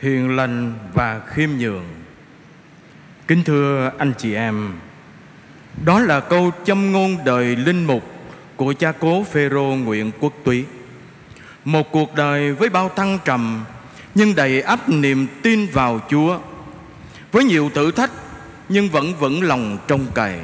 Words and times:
hiền 0.00 0.36
lành 0.36 0.74
và 0.94 1.20
khiêm 1.26 1.50
nhường. 1.58 1.84
Kính 3.28 3.44
thưa 3.44 3.92
anh 3.98 4.12
chị 4.18 4.34
em, 4.34 4.72
đó 5.84 6.00
là 6.00 6.20
câu 6.20 6.52
châm 6.64 6.92
ngôn 6.92 7.16
đời 7.24 7.56
linh 7.56 7.84
mục 7.84 8.02
của 8.56 8.74
cha 8.78 8.92
cố 8.92 9.24
Phêrô 9.24 9.62
Nguyễn 9.62 10.10
Quốc 10.20 10.32
Túy. 10.44 10.64
Một 11.64 11.92
cuộc 11.92 12.14
đời 12.14 12.52
với 12.52 12.68
bao 12.68 12.88
thăng 12.88 13.18
trầm 13.24 13.64
nhưng 14.14 14.34
đầy 14.34 14.60
ắp 14.62 14.88
niềm 14.88 15.26
tin 15.42 15.66
vào 15.66 16.00
Chúa, 16.10 16.38
với 17.32 17.44
nhiều 17.44 17.70
thử 17.74 17.90
thách 17.90 18.10
nhưng 18.68 18.88
vẫn 18.88 19.14
vững 19.14 19.42
lòng 19.42 19.78
trông 19.88 20.06
cậy, 20.14 20.38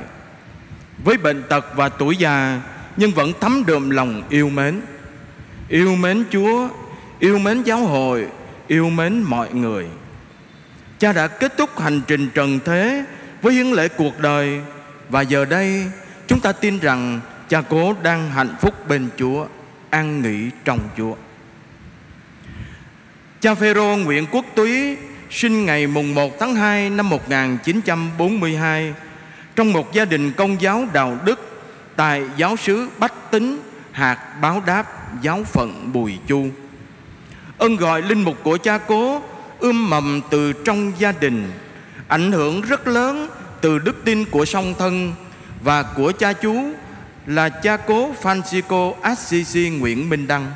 với 1.05 1.17
bệnh 1.17 1.43
tật 1.43 1.67
và 1.77 1.89
tuổi 1.89 2.17
già 2.17 2.61
nhưng 2.97 3.11
vẫn 3.11 3.33
thấm 3.41 3.65
đượm 3.67 3.91
lòng 3.91 4.23
yêu 4.29 4.49
mến, 4.49 4.81
yêu 5.69 5.97
mến 5.97 6.25
Chúa, 6.31 6.69
yêu 7.19 7.39
mến 7.39 7.63
giáo 7.63 7.79
hội, 7.79 8.27
yêu 8.73 8.91
mến 8.91 9.23
mọi 9.23 9.55
người. 9.55 9.87
Cha 10.99 11.13
đã 11.13 11.27
kết 11.27 11.53
thúc 11.59 11.81
hành 11.81 12.01
trình 12.07 12.31
trần 12.35 12.59
thế 12.65 13.05
với 13.43 13.55
hiến 13.55 13.67
lễ 13.67 13.89
cuộc 13.89 14.19
đời 14.19 14.61
và 15.09 15.21
giờ 15.21 15.45
đây 15.45 15.87
chúng 16.27 16.41
ta 16.41 16.53
tin 16.53 16.79
rằng 16.79 17.21
cha 17.49 17.63
cố 17.63 17.95
đang 18.03 18.31
hạnh 18.31 18.55
phúc 18.61 18.89
bên 18.89 19.09
Chúa, 19.17 19.47
an 19.91 20.23
nghỉ 20.23 20.51
trong 20.65 20.79
Chúa. 20.97 21.15
Cha 23.41 23.55
Phêrô 23.55 23.97
Nguyễn 23.97 24.27
Quốc 24.31 24.45
Túy 24.55 24.97
sinh 25.31 25.67
ngày 25.67 25.87
mùng 25.87 26.15
1 26.15 26.39
tháng 26.41 26.55
2 26.55 26.91
năm 26.91 27.09
1942 27.09 28.95
trong 29.57 29.73
một 29.73 29.93
gia 29.93 30.05
đình 30.05 30.33
công 30.33 30.61
giáo 30.61 30.87
đạo 30.93 31.19
đức 31.25 31.65
tại 31.97 32.23
giáo 32.37 32.57
xứ 32.57 32.89
Bách 32.99 33.31
Tính, 33.31 33.59
hạt 33.93 34.37
báo 34.41 34.63
đáp 34.67 34.87
giáo 35.23 35.45
phận 35.45 35.93
Bùi 35.93 36.19
Chu. 36.29 36.49
Ơn 37.63 37.77
gọi 37.77 38.03
linh 38.03 38.23
mục 38.23 38.37
của 38.43 38.59
cha 38.59 38.79
cố 38.79 39.23
ươm 39.59 39.91
mầm 39.91 40.21
từ 40.31 40.53
trong 40.53 40.93
gia 40.99 41.13
đình, 41.13 41.53
ảnh 42.09 42.33
hưởng 42.33 42.61
rất 42.61 42.89
lớn 42.89 43.29
từ 43.61 43.79
đức 43.79 44.05
tin 44.05 44.25
của 44.25 44.45
song 44.45 44.75
thân 44.79 45.15
và 45.65 45.83
của 45.83 46.13
cha 46.13 46.33
chú 46.33 46.57
là 47.27 47.49
cha 47.49 47.77
cố 47.77 48.15
Francisco 48.23 48.95
Assisi 49.03 49.69
Nguyễn 49.69 50.09
Minh 50.09 50.27
Đăng. 50.27 50.53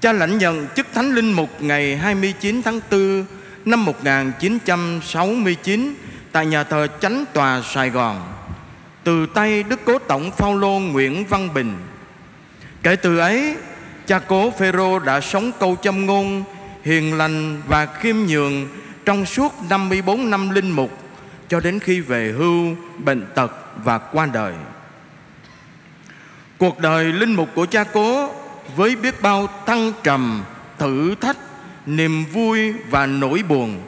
Cha 0.00 0.12
lãnh 0.12 0.38
nhận 0.38 0.66
chức 0.76 0.86
Thánh 0.94 1.14
Linh 1.14 1.32
Mục 1.32 1.62
ngày 1.62 1.96
29 1.96 2.62
tháng 2.62 2.80
4 2.90 3.24
năm 3.64 3.84
1969 3.84 5.94
tại 6.32 6.46
nhà 6.46 6.64
thờ 6.64 6.86
Chánh 7.00 7.24
Tòa 7.32 7.62
Sài 7.74 7.90
Gòn 7.90 8.32
từ 9.04 9.26
tay 9.26 9.62
Đức 9.62 9.80
Cố 9.84 9.98
Tổng 9.98 10.30
Phaolô 10.30 10.78
Nguyễn 10.78 11.26
Văn 11.26 11.54
Bình. 11.54 11.76
Kể 12.82 12.96
từ 12.96 13.18
ấy, 13.18 13.56
cha 14.10 14.18
cố 14.18 14.50
Phêrô 14.50 14.98
đã 14.98 15.20
sống 15.20 15.52
câu 15.60 15.76
châm 15.82 16.06
ngôn 16.06 16.44
hiền 16.82 17.18
lành 17.18 17.62
và 17.68 17.86
khiêm 17.86 18.16
nhường 18.16 18.68
trong 19.04 19.26
suốt 19.26 19.54
54 19.68 20.30
năm 20.30 20.50
linh 20.50 20.70
mục 20.70 20.98
cho 21.48 21.60
đến 21.60 21.78
khi 21.78 22.00
về 22.00 22.32
hưu, 22.38 22.76
bệnh 22.98 23.26
tật 23.34 23.52
và 23.84 23.98
qua 23.98 24.26
đời. 24.26 24.54
Cuộc 26.58 26.78
đời 26.78 27.04
linh 27.04 27.34
mục 27.34 27.48
của 27.54 27.66
cha 27.66 27.84
cố 27.84 28.30
với 28.76 28.96
biết 28.96 29.22
bao 29.22 29.48
thăng 29.66 29.92
trầm, 30.02 30.44
thử 30.78 31.14
thách, 31.20 31.38
niềm 31.86 32.24
vui 32.32 32.72
và 32.72 33.06
nỗi 33.06 33.42
buồn, 33.48 33.80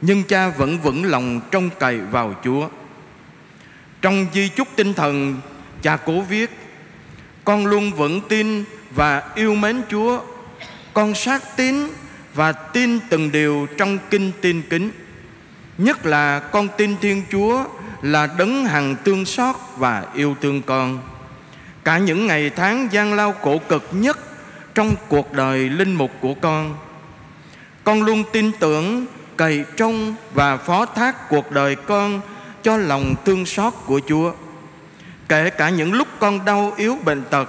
nhưng 0.00 0.22
cha 0.22 0.48
vẫn 0.48 0.78
vững 0.78 1.04
lòng 1.04 1.40
trông 1.50 1.70
cậy 1.78 1.98
vào 1.98 2.34
Chúa. 2.44 2.68
Trong 4.02 4.26
di 4.34 4.48
chúc 4.48 4.68
tinh 4.76 4.94
thần, 4.94 5.36
cha 5.82 5.96
cố 5.96 6.20
viết: 6.20 6.50
Con 7.44 7.66
luôn 7.66 7.92
vững 7.92 8.20
tin 8.28 8.64
và 8.90 9.22
yêu 9.34 9.54
mến 9.54 9.82
Chúa. 9.90 10.20
Con 10.94 11.14
sát 11.14 11.56
tín 11.56 11.74
và 12.34 12.52
tin 12.52 12.98
từng 13.08 13.32
điều 13.32 13.66
trong 13.76 13.98
kinh 14.10 14.32
tin 14.40 14.62
kính. 14.70 14.90
Nhất 15.78 16.06
là 16.06 16.38
con 16.38 16.68
tin 16.76 16.96
Thiên 17.00 17.22
Chúa 17.32 17.64
là 18.02 18.28
đấng 18.38 18.64
hằng 18.64 18.96
tương 19.04 19.24
xót 19.24 19.56
và 19.76 20.04
yêu 20.14 20.36
thương 20.40 20.62
con. 20.62 20.98
Cả 21.84 21.98
những 21.98 22.26
ngày 22.26 22.50
tháng 22.50 22.88
gian 22.92 23.14
lao 23.14 23.34
khổ 23.42 23.58
cực 23.68 23.88
nhất 23.92 24.18
trong 24.74 24.94
cuộc 25.08 25.32
đời 25.32 25.58
linh 25.58 25.94
mục 25.94 26.10
của 26.20 26.34
con 26.34 26.76
con 27.84 28.02
luôn 28.02 28.24
tin 28.32 28.52
tưởng 28.52 29.06
cậy 29.36 29.64
trông 29.76 30.14
và 30.34 30.56
phó 30.56 30.86
thác 30.86 31.28
cuộc 31.28 31.50
đời 31.50 31.76
con 31.76 32.20
cho 32.62 32.76
lòng 32.76 33.14
thương 33.24 33.46
xót 33.46 33.72
của 33.86 34.00
chúa 34.08 34.32
kể 35.28 35.50
cả 35.50 35.68
những 35.68 35.92
lúc 35.92 36.08
con 36.18 36.44
đau 36.44 36.72
yếu 36.76 36.96
bệnh 37.04 37.22
tật 37.30 37.48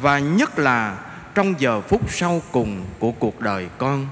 và 0.00 0.18
nhất 0.18 0.58
là 0.58 0.98
trong 1.34 1.54
giờ 1.60 1.80
phút 1.80 2.12
sau 2.12 2.42
cùng 2.52 2.84
của 2.98 3.12
cuộc 3.12 3.40
đời 3.40 3.68
con. 3.78 4.06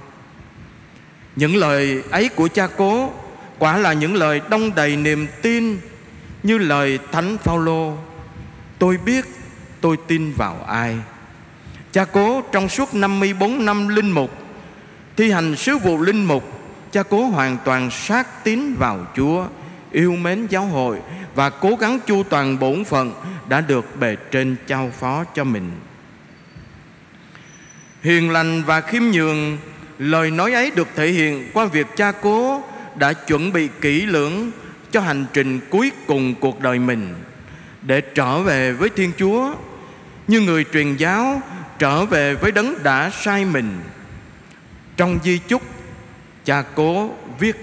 Những 1.36 1.56
lời 1.56 2.02
ấy 2.10 2.28
của 2.28 2.48
cha 2.48 2.66
cố 2.76 3.12
quả 3.58 3.76
là 3.76 3.92
những 3.92 4.14
lời 4.14 4.40
đông 4.50 4.74
đầy 4.74 4.96
niềm 4.96 5.26
tin, 5.42 5.78
như 6.42 6.58
lời 6.58 6.98
thánh 7.12 7.38
phaolô, 7.38 7.96
tôi 8.78 8.98
biết, 9.04 9.24
tôi 9.80 9.96
tin 10.06 10.32
vào 10.32 10.56
ai. 10.66 10.96
Cha 11.92 12.04
cố 12.04 12.42
trong 12.52 12.68
suốt 12.68 12.94
54 12.94 13.64
năm 13.64 13.88
linh 13.88 14.10
mục, 14.10 14.30
Thi 15.16 15.30
hành 15.30 15.56
sứ 15.56 15.78
vụ 15.78 16.02
linh 16.02 16.24
mục, 16.24 16.44
Cha 16.92 17.02
cố 17.02 17.24
hoàn 17.24 17.56
toàn 17.64 17.90
sát 17.90 18.44
tín 18.44 18.74
vào 18.74 19.06
Chúa, 19.16 19.46
Yêu 19.92 20.12
mến 20.12 20.46
giáo 20.46 20.64
hội 20.64 20.98
Và 21.34 21.50
cố 21.50 21.76
gắng 21.80 21.98
chu 22.06 22.22
toàn 22.22 22.58
bổn 22.58 22.84
phận 22.84 23.12
đã 23.48 23.60
được 23.60 24.00
bề 24.00 24.16
trên 24.30 24.56
trao 24.66 24.90
phó 25.00 25.24
cho 25.24 25.44
mình. 25.44 25.70
Hiền 28.02 28.30
lành 28.30 28.62
và 28.62 28.80
khiêm 28.80 29.02
nhường, 29.02 29.58
Lời 29.98 30.30
nói 30.30 30.52
ấy 30.52 30.70
được 30.70 30.88
thể 30.96 31.08
hiện 31.08 31.50
qua 31.54 31.66
việc 31.66 31.86
cha 31.96 32.12
cố 32.12 32.62
Đã 32.94 33.12
chuẩn 33.12 33.52
bị 33.52 33.68
kỹ 33.80 34.06
lưỡng 34.06 34.50
Cho 34.92 35.00
hành 35.00 35.26
trình 35.32 35.60
cuối 35.70 35.92
cùng 36.06 36.34
cuộc 36.34 36.60
đời 36.60 36.78
mình 36.78 37.14
Để 37.82 38.00
trở 38.00 38.42
về 38.42 38.72
với 38.72 38.88
Thiên 38.88 39.12
Chúa, 39.18 39.54
Như 40.28 40.40
người 40.40 40.64
truyền 40.72 40.96
giáo 40.96 41.42
trở 41.78 42.04
về 42.06 42.34
với 42.34 42.52
đấng 42.52 42.82
đã 42.82 43.10
sai 43.10 43.44
mình. 43.44 43.80
Trong 44.96 45.18
di 45.24 45.38
chúc, 45.38 45.62
cha 46.44 46.62
cố 46.74 47.10
viết, 47.38 47.56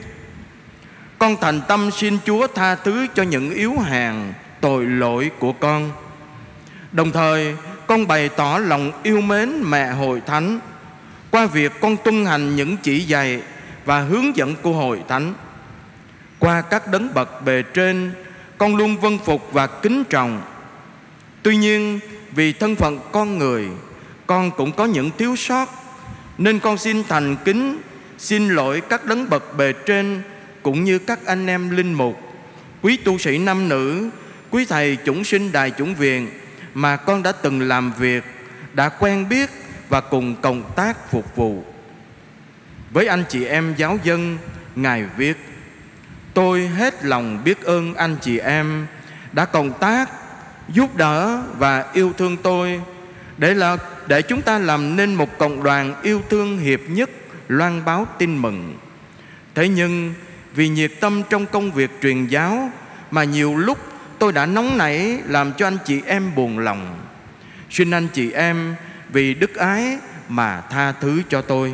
con 1.20 1.36
thành 1.42 1.62
tâm 1.68 1.90
xin 1.92 2.18
chúa 2.26 2.48
tha 2.48 2.76
thứ 2.76 3.08
cho 3.16 3.24
những 3.24 3.54
yếu 3.54 3.80
hèn 3.80 4.16
tội 4.64 4.86
lỗi 4.86 5.32
của 5.40 5.54
con. 5.54 5.92
Đồng 6.92 7.12
thời, 7.12 7.56
con 7.88 8.08
bày 8.08 8.30
tỏ 8.30 8.58
lòng 8.58 8.92
yêu 9.04 9.22
mến 9.22 9.50
mẹ 9.62 9.92
hội 9.92 10.22
thánh 10.26 10.60
qua 11.32 11.46
việc 11.46 11.72
con 11.82 11.98
tuân 12.04 12.26
hành 12.26 12.56
những 12.56 12.78
chỉ 12.78 13.00
dạy 13.00 13.42
và 13.86 14.00
hướng 14.00 14.36
dẫn 14.36 14.56
của 14.62 14.74
hội 14.74 15.02
thánh. 15.08 15.34
Qua 16.40 16.62
các 16.62 16.88
đấng 16.88 17.14
bậc 17.14 17.46
bề 17.46 17.64
trên, 17.74 18.12
con 18.58 18.76
luôn 18.76 18.98
vân 18.98 19.18
phục 19.26 19.54
và 19.54 19.68
kính 19.68 20.04
trọng. 20.04 20.42
Tuy 21.42 21.58
nhiên, 21.58 22.00
vì 22.32 22.54
thân 22.54 22.76
phận 22.76 23.00
con 23.12 23.38
người, 23.38 23.68
con 24.28 24.52
cũng 24.52 24.72
có 24.72 24.86
những 24.86 25.10
thiếu 25.18 25.36
sót, 25.36 25.70
nên 26.38 26.60
con 26.60 26.78
xin 26.78 27.04
thành 27.10 27.36
kính, 27.46 27.82
xin 28.18 28.50
lỗi 28.50 28.82
các 28.90 29.06
đấng 29.06 29.30
bậc 29.30 29.58
bề 29.58 29.74
trên 29.86 30.22
cũng 30.62 30.84
như 30.84 31.00
các 31.00 31.26
anh 31.26 31.48
em 31.48 31.70
linh 31.70 31.94
mục, 31.94 32.20
quý 32.82 32.98
tu 32.98 33.18
sĩ 33.18 33.38
nam 33.38 33.70
nữ 33.70 34.10
quý 34.54 34.66
thầy 34.66 34.96
chúng 34.96 35.24
sinh 35.24 35.52
đài 35.52 35.72
chủng 35.72 35.96
viện 35.96 36.30
mà 36.74 36.96
con 36.96 37.24
đã 37.24 37.32
từng 37.32 37.62
làm 37.62 37.94
việc, 38.00 38.24
đã 38.74 38.90
quen 38.90 39.30
biết 39.30 39.50
và 39.90 40.02
cùng 40.02 40.36
công 40.42 40.72
tác 40.76 41.12
phục 41.12 41.36
vụ. 41.36 41.64
Với 42.92 43.08
anh 43.08 43.24
chị 43.30 43.46
em 43.46 43.74
giáo 43.78 43.98
dân, 44.04 44.38
ngài 44.76 45.06
viết, 45.18 45.38
tôi 46.34 46.68
hết 46.68 47.06
lòng 47.06 47.44
biết 47.44 47.62
ơn 47.62 47.96
anh 47.96 48.16
chị 48.22 48.38
em 48.38 48.88
đã 49.32 49.46
công 49.46 49.74
tác, 49.80 50.10
giúp 50.70 50.96
đỡ 50.96 51.42
và 51.58 51.86
yêu 51.94 52.14
thương 52.18 52.38
tôi. 52.38 52.82
Để 53.38 53.54
là, 53.54 53.78
để 54.08 54.22
chúng 54.22 54.42
ta 54.42 54.60
làm 54.60 54.96
nên 54.96 55.16
một 55.16 55.38
cộng 55.38 55.64
đoàn 55.64 55.96
yêu 56.04 56.22
thương 56.30 56.58
hiệp 56.58 56.80
nhất, 56.88 57.10
loan 57.48 57.86
báo 57.86 58.08
tin 58.18 58.38
mừng. 58.38 58.78
Thế 59.56 59.68
nhưng 59.68 60.14
vì 60.56 60.70
nhiệt 60.70 60.92
tâm 61.00 61.22
trong 61.30 61.46
công 61.46 61.72
việc 61.72 61.92
truyền 62.02 62.28
giáo 62.28 62.72
mà 63.12 63.24
nhiều 63.24 63.58
lúc 63.58 63.93
tôi 64.24 64.34
đã 64.34 64.46
nóng 64.46 64.78
nảy 64.78 65.20
làm 65.28 65.54
cho 65.54 65.68
anh 65.68 65.78
chị 65.86 66.02
em 66.06 66.36
buồn 66.36 66.60
lòng. 66.60 66.96
Xin 67.70 67.92
anh 67.92 68.08
chị 68.08 68.32
em 68.32 68.76
vì 69.10 69.34
đức 69.34 69.56
ái 69.56 69.98
mà 70.30 70.62
tha 70.62 70.92
thứ 70.92 71.22
cho 71.30 71.42
tôi. 71.42 71.74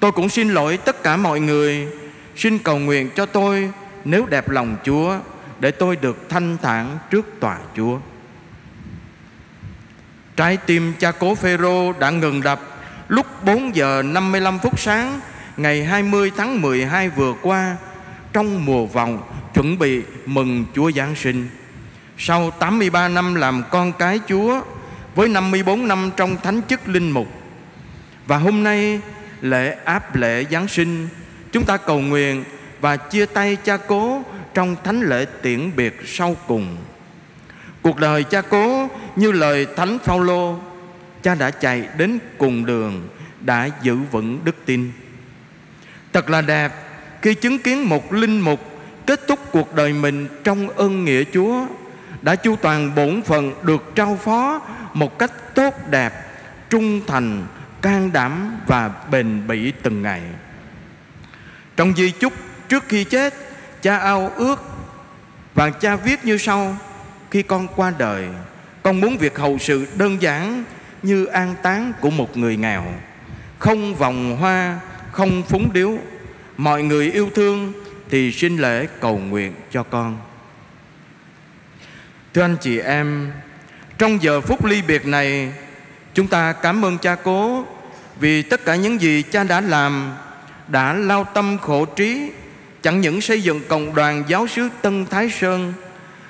Tôi 0.00 0.12
cũng 0.12 0.28
xin 0.28 0.48
lỗi 0.48 0.76
tất 0.76 1.02
cả 1.02 1.16
mọi 1.16 1.40
người. 1.40 1.88
Xin 2.36 2.58
cầu 2.58 2.78
nguyện 2.78 3.10
cho 3.16 3.26
tôi 3.26 3.70
nếu 4.04 4.26
đẹp 4.26 4.48
lòng 4.50 4.76
chúa 4.84 5.18
để 5.60 5.70
tôi 5.70 5.96
được 5.96 6.28
thanh 6.28 6.56
thản 6.62 6.98
trước 7.10 7.26
tòa 7.40 7.58
chúa. 7.76 7.98
Trái 10.36 10.56
tim 10.56 10.92
cha 10.98 11.12
cố 11.12 11.34
Phêrô 11.34 11.92
đã 11.92 12.10
ngừng 12.10 12.42
đập 12.42 12.60
lúc 13.08 13.26
4 13.44 13.76
giờ 13.76 14.02
55 14.02 14.58
phút 14.58 14.80
sáng 14.80 15.20
ngày 15.56 15.84
20 15.84 16.32
tháng 16.36 16.62
12 16.62 17.08
vừa 17.08 17.34
qua 17.42 17.76
trong 18.32 18.64
mùa 18.64 18.86
vòng 18.86 19.22
chuẩn 19.56 19.78
bị 19.78 20.02
mừng 20.26 20.64
Chúa 20.74 20.90
Giáng 20.90 21.14
sinh. 21.14 21.48
Sau 22.18 22.50
83 22.50 23.08
năm 23.08 23.34
làm 23.34 23.62
con 23.70 23.92
cái 23.92 24.20
Chúa 24.28 24.60
với 25.14 25.28
54 25.28 25.88
năm 25.88 26.10
trong 26.16 26.36
thánh 26.42 26.60
chức 26.68 26.88
linh 26.88 27.10
mục. 27.10 27.28
Và 28.26 28.36
hôm 28.36 28.64
nay 28.64 29.00
lễ 29.40 29.76
áp 29.84 30.16
lễ 30.16 30.44
Giáng 30.50 30.68
sinh, 30.68 31.08
chúng 31.52 31.64
ta 31.64 31.76
cầu 31.76 32.00
nguyện 32.00 32.44
và 32.80 32.96
chia 32.96 33.26
tay 33.26 33.56
cha 33.56 33.76
cố 33.76 34.22
trong 34.54 34.76
thánh 34.84 35.00
lễ 35.00 35.26
tiễn 35.42 35.70
biệt 35.76 36.00
sau 36.06 36.36
cùng. 36.46 36.76
Cuộc 37.82 37.96
đời 37.98 38.24
cha 38.24 38.40
cố 38.40 38.88
như 39.16 39.32
lời 39.32 39.66
Thánh 39.76 39.98
Phaolô, 40.04 40.58
cha 41.22 41.34
đã 41.34 41.50
chạy 41.50 41.88
đến 41.98 42.18
cùng 42.38 42.66
đường, 42.66 43.08
đã 43.40 43.68
giữ 43.82 43.96
vững 43.96 44.40
đức 44.44 44.56
tin. 44.66 44.92
Thật 46.12 46.30
là 46.30 46.40
đẹp 46.40 46.72
khi 47.22 47.34
chứng 47.34 47.58
kiến 47.58 47.88
một 47.88 48.12
linh 48.12 48.40
mục 48.40 48.75
kết 49.06 49.20
thúc 49.28 49.38
cuộc 49.52 49.74
đời 49.74 49.92
mình 49.92 50.28
trong 50.44 50.68
ơn 50.68 51.04
nghĩa 51.04 51.24
Chúa 51.32 51.66
đã 52.22 52.34
chu 52.34 52.56
toàn 52.56 52.94
bổn 52.94 53.22
phận 53.22 53.52
được 53.62 53.92
trao 53.94 54.18
phó 54.24 54.60
một 54.94 55.18
cách 55.18 55.54
tốt 55.54 55.74
đẹp, 55.90 56.12
trung 56.70 57.00
thành, 57.06 57.46
can 57.82 58.12
đảm 58.12 58.56
và 58.66 58.90
bền 59.10 59.46
bỉ 59.46 59.72
từng 59.82 60.02
ngày. 60.02 60.20
Trong 61.76 61.92
di 61.96 62.10
chúc 62.10 62.32
trước 62.68 62.84
khi 62.88 63.04
chết, 63.04 63.34
cha 63.82 63.98
ao 63.98 64.32
ước 64.36 64.62
và 65.54 65.70
cha 65.70 65.96
viết 65.96 66.24
như 66.24 66.38
sau: 66.38 66.76
khi 67.30 67.42
con 67.42 67.68
qua 67.76 67.92
đời, 67.98 68.28
con 68.82 69.00
muốn 69.00 69.18
việc 69.18 69.38
hậu 69.38 69.58
sự 69.58 69.86
đơn 69.96 70.22
giản 70.22 70.64
như 71.02 71.24
an 71.24 71.54
táng 71.62 71.92
của 72.00 72.10
một 72.10 72.36
người 72.36 72.56
nghèo, 72.56 72.84
không 73.58 73.94
vòng 73.94 74.36
hoa, 74.36 74.80
không 75.12 75.42
phúng 75.42 75.72
điếu. 75.72 75.98
Mọi 76.56 76.82
người 76.82 77.10
yêu 77.10 77.30
thương 77.34 77.72
thì 78.10 78.32
xin 78.32 78.56
lễ 78.56 78.86
cầu 79.00 79.18
nguyện 79.18 79.52
cho 79.70 79.82
con. 79.82 80.18
Thưa 82.34 82.42
anh 82.42 82.56
chị 82.60 82.78
em, 82.78 83.32
trong 83.98 84.22
giờ 84.22 84.40
phút 84.40 84.64
ly 84.64 84.82
biệt 84.82 85.06
này, 85.06 85.52
chúng 86.14 86.26
ta 86.26 86.52
cảm 86.52 86.84
ơn 86.84 86.98
cha 86.98 87.14
cố 87.14 87.64
vì 88.20 88.42
tất 88.42 88.64
cả 88.64 88.76
những 88.76 89.00
gì 89.00 89.22
cha 89.22 89.44
đã 89.44 89.60
làm, 89.60 90.14
đã 90.68 90.92
lao 90.92 91.24
tâm 91.24 91.58
khổ 91.58 91.84
trí, 91.84 92.30
chẳng 92.82 93.00
những 93.00 93.20
xây 93.20 93.42
dựng 93.42 93.60
cộng 93.68 93.94
đoàn 93.94 94.24
giáo 94.28 94.46
xứ 94.46 94.68
Tân 94.82 95.06
Thái 95.06 95.30
Sơn, 95.30 95.72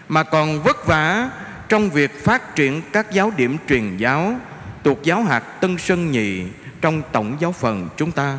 mà 0.08 0.22
còn 0.22 0.62
vất 0.62 0.86
vả 0.86 1.30
trong 1.68 1.90
việc 1.90 2.24
phát 2.24 2.54
triển 2.56 2.82
các 2.92 3.12
giáo 3.12 3.32
điểm 3.36 3.56
truyền 3.68 3.96
giáo 3.96 4.40
thuộc 4.84 5.02
giáo 5.02 5.22
hạt 5.22 5.40
Tân 5.40 5.78
Sơn 5.78 6.12
Nhì 6.12 6.42
trong 6.80 7.02
tổng 7.12 7.36
giáo 7.40 7.52
phần 7.52 7.88
chúng 7.96 8.12
ta. 8.12 8.38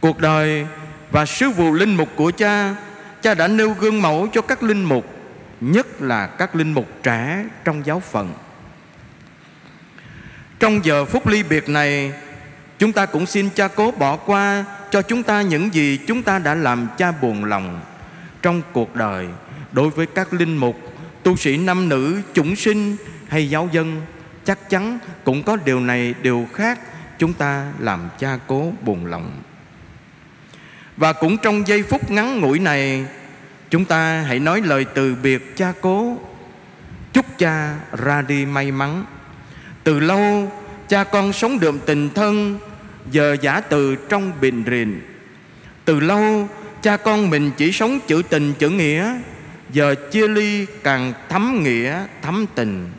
Cuộc 0.00 0.18
đời 0.18 0.66
và 1.14 1.26
sứ 1.26 1.50
vụ 1.50 1.72
linh 1.72 1.96
mục 1.96 2.08
của 2.16 2.30
cha, 2.36 2.74
cha 3.22 3.34
đã 3.34 3.48
nêu 3.48 3.70
gương 3.80 4.02
mẫu 4.02 4.28
cho 4.32 4.42
các 4.42 4.62
linh 4.62 4.84
mục 4.84 5.06
nhất 5.60 6.02
là 6.02 6.26
các 6.26 6.56
linh 6.56 6.72
mục 6.72 6.86
trẻ 7.02 7.44
trong 7.64 7.86
giáo 7.86 8.00
phận. 8.00 8.32
Trong 10.60 10.84
giờ 10.84 11.04
phút 11.04 11.26
ly 11.26 11.42
biệt 11.42 11.68
này, 11.68 12.12
chúng 12.78 12.92
ta 12.92 13.06
cũng 13.06 13.26
xin 13.26 13.50
cha 13.50 13.68
cố 13.68 13.90
bỏ 13.90 14.16
qua 14.16 14.64
cho 14.90 15.02
chúng 15.02 15.22
ta 15.22 15.42
những 15.42 15.74
gì 15.74 15.98
chúng 16.06 16.22
ta 16.22 16.38
đã 16.38 16.54
làm 16.54 16.88
cha 16.98 17.12
buồn 17.12 17.44
lòng 17.44 17.80
trong 18.42 18.62
cuộc 18.72 18.96
đời 18.96 19.28
đối 19.72 19.90
với 19.90 20.06
các 20.06 20.32
linh 20.32 20.56
mục, 20.56 20.76
tu 21.22 21.36
sĩ 21.36 21.56
nam 21.56 21.88
nữ, 21.88 22.20
chủng 22.32 22.56
sinh 22.56 22.96
hay 23.28 23.50
giáo 23.50 23.68
dân. 23.72 24.02
Chắc 24.44 24.70
chắn 24.70 24.98
cũng 25.24 25.42
có 25.42 25.56
điều 25.64 25.80
này 25.80 26.14
điều 26.22 26.48
khác 26.52 26.80
chúng 27.18 27.32
ta 27.32 27.72
làm 27.78 28.08
cha 28.18 28.38
cố 28.46 28.72
buồn 28.82 29.06
lòng. 29.06 29.42
Và 30.96 31.12
cũng 31.12 31.38
trong 31.38 31.66
giây 31.66 31.82
phút 31.82 32.10
ngắn 32.10 32.40
ngủi 32.40 32.58
này, 32.58 33.04
Chúng 33.74 33.84
ta 33.84 34.24
hãy 34.28 34.38
nói 34.38 34.62
lời 34.64 34.84
từ 34.94 35.14
biệt 35.22 35.56
cha 35.56 35.72
cố. 35.80 36.16
Chúc 37.12 37.26
cha 37.38 37.74
ra 37.92 38.22
đi 38.22 38.46
may 38.46 38.72
mắn. 38.72 39.04
Từ 39.84 40.00
lâu, 40.00 40.52
cha 40.88 41.04
con 41.04 41.32
sống 41.32 41.60
đượm 41.60 41.78
tình 41.86 42.10
thân, 42.14 42.58
Giờ 43.10 43.36
giả 43.40 43.60
từ 43.60 43.96
trong 44.08 44.32
bình 44.40 44.64
rìn. 44.70 45.00
Từ 45.84 46.00
lâu, 46.00 46.48
cha 46.82 46.96
con 46.96 47.30
mình 47.30 47.50
chỉ 47.56 47.72
sống 47.72 48.00
chữ 48.06 48.22
tình 48.28 48.52
chữ 48.58 48.70
nghĩa, 48.70 49.14
Giờ 49.70 49.94
chia 50.10 50.28
ly 50.28 50.66
càng 50.82 51.12
thấm 51.28 51.62
nghĩa 51.62 52.06
thấm 52.22 52.46
tình. 52.54 52.90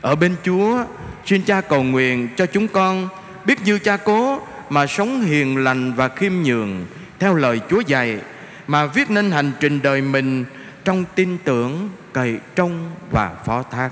Ở 0.00 0.14
bên 0.14 0.34
Chúa, 0.44 0.84
Xin 1.26 1.42
cha 1.42 1.60
cầu 1.60 1.82
nguyện 1.82 2.28
cho 2.36 2.46
chúng 2.46 2.68
con 2.68 3.08
Biết 3.44 3.58
như 3.64 3.78
cha 3.78 3.96
cố 3.96 4.40
Mà 4.70 4.86
sống 4.86 5.20
hiền 5.20 5.56
lành 5.56 5.92
và 5.92 6.08
khiêm 6.08 6.32
nhường. 6.32 6.86
Theo 7.18 7.34
lời 7.34 7.60
Chúa 7.70 7.80
dạy 7.80 8.18
mà 8.66 8.86
viết 8.86 9.10
nên 9.10 9.30
hành 9.30 9.52
trình 9.60 9.82
đời 9.82 10.02
mình 10.02 10.44
trong 10.84 11.04
tin 11.14 11.38
tưởng, 11.44 11.90
cậy 12.12 12.38
trông 12.54 12.90
và 13.10 13.34
phó 13.44 13.62
thác. 13.62 13.90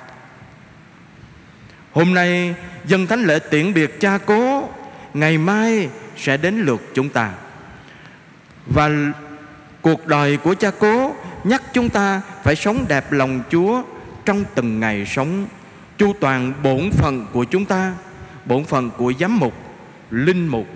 Hôm 1.92 2.14
nay 2.14 2.54
dân 2.84 3.06
thánh 3.06 3.24
lễ 3.24 3.38
tiễn 3.38 3.74
biệt 3.74 4.00
cha 4.00 4.18
cố, 4.18 4.68
ngày 5.14 5.38
mai 5.38 5.88
sẽ 6.16 6.36
đến 6.36 6.58
lượt 6.58 6.82
chúng 6.94 7.08
ta. 7.08 7.32
Và 8.66 8.90
cuộc 9.80 10.06
đời 10.06 10.36
của 10.36 10.54
cha 10.54 10.70
cố 10.78 11.14
nhắc 11.44 11.62
chúng 11.72 11.88
ta 11.88 12.22
phải 12.44 12.56
sống 12.56 12.84
đẹp 12.88 13.12
lòng 13.12 13.42
Chúa 13.50 13.82
trong 14.24 14.44
từng 14.54 14.80
ngày 14.80 15.06
sống, 15.06 15.46
chu 15.98 16.12
toàn 16.20 16.52
bổn 16.62 16.90
phận 16.90 17.26
của 17.32 17.44
chúng 17.44 17.64
ta, 17.64 17.94
bổn 18.44 18.64
phận 18.64 18.90
của 18.90 19.12
giám 19.20 19.38
mục, 19.38 19.54
linh 20.10 20.48
mục, 20.48 20.66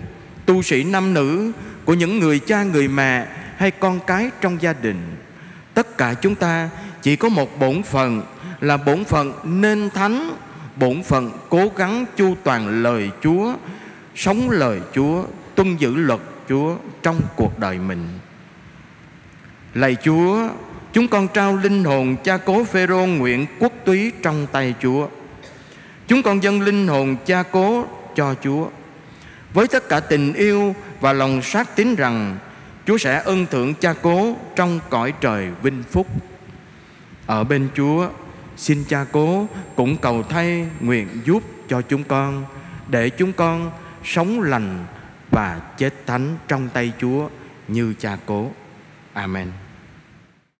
tu 0.45 0.61
sĩ 0.61 0.83
nam 0.83 1.13
nữ, 1.13 1.51
của 1.89 1.95
những 1.95 2.19
người 2.19 2.39
cha 2.39 2.63
người 2.63 2.87
mẹ 2.87 3.27
hay 3.57 3.71
con 3.71 3.99
cái 4.07 4.29
trong 4.41 4.61
gia 4.61 4.73
đình. 4.73 5.01
Tất 5.73 5.97
cả 5.97 6.13
chúng 6.13 6.35
ta 6.35 6.69
chỉ 7.01 7.15
có 7.15 7.29
một 7.29 7.59
bổn 7.59 7.83
phận 7.83 8.21
là 8.61 8.77
bổn 8.77 9.03
phận 9.03 9.33
nên 9.43 9.89
thánh, 9.89 10.31
bổn 10.75 11.03
phận 11.03 11.31
cố 11.49 11.71
gắng 11.75 12.05
chu 12.15 12.35
toàn 12.43 12.83
lời 12.83 13.11
chúa, 13.23 13.53
sống 14.15 14.49
lời 14.49 14.81
chúa, 14.93 15.23
tuân 15.55 15.77
giữ 15.77 15.95
luật 15.95 16.19
chúa 16.49 16.75
trong 17.03 17.21
cuộc 17.35 17.59
đời 17.59 17.77
mình. 17.77 18.07
Lạy 19.73 19.97
chúa, 20.03 20.49
chúng 20.93 21.07
con 21.07 21.27
trao 21.27 21.57
linh 21.57 21.83
hồn 21.83 22.15
cha 22.23 22.37
cố 22.37 22.63
phêrô 22.63 23.05
nguyện 23.05 23.45
quốc 23.59 23.73
túy 23.85 24.11
trong 24.23 24.47
tay 24.51 24.73
chúa. 24.81 25.07
Chúng 26.07 26.23
con 26.23 26.43
dâng 26.43 26.61
linh 26.61 26.87
hồn 26.87 27.15
cha 27.25 27.43
cố 27.43 27.85
cho 28.15 28.35
chúa. 28.43 28.67
Với 29.53 29.67
tất 29.67 29.89
cả 29.89 29.99
tình 29.99 30.33
yêu 30.33 30.75
và 30.99 31.13
lòng 31.13 31.41
sát 31.41 31.75
tín 31.75 31.95
rằng 31.95 32.37
Chúa 32.85 32.97
sẽ 32.97 33.21
ân 33.25 33.45
thưởng 33.51 33.73
cha 33.73 33.93
cố 34.01 34.35
trong 34.55 34.79
cõi 34.89 35.13
trời 35.21 35.49
vinh 35.61 35.83
phúc. 35.91 36.07
Ở 37.25 37.43
bên 37.43 37.69
Chúa, 37.75 38.09
xin 38.57 38.83
cha 38.83 39.05
cố 39.11 39.47
cũng 39.75 39.97
cầu 39.97 40.23
thay 40.23 40.67
nguyện 40.79 41.07
giúp 41.25 41.43
cho 41.67 41.81
chúng 41.81 42.03
con 42.03 42.45
để 42.87 43.09
chúng 43.09 43.33
con 43.33 43.71
sống 44.03 44.41
lành 44.41 44.85
và 45.31 45.61
chết 45.77 45.93
thánh 46.05 46.37
trong 46.47 46.69
tay 46.69 46.93
Chúa 47.01 47.29
như 47.67 47.93
cha 47.99 48.17
cố. 48.25 48.51
Amen. 49.13 49.51